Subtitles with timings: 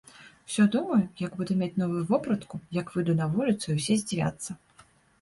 [0.47, 4.61] Усё думаю, як буду мець новую вопратку, як выйду на вуліцу і ўсе здзівяцца.